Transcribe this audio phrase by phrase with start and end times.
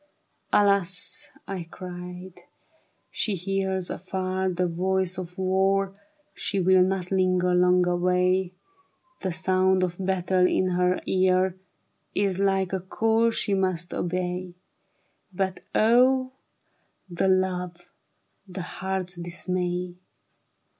[0.51, 2.39] "Alas," I cried,"
[3.11, 5.95] she hears afar I'he voice of war;
[6.33, 8.51] She will not linger long away;
[9.21, 11.55] The sound of battle in her ear
[12.15, 14.55] Is like a call she must obey:"
[15.41, 16.31] But O
[17.07, 17.87] the love,
[18.47, 19.97] the heart's dismay